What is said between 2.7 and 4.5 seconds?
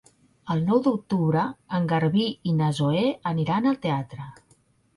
Zoè aniran al teatre.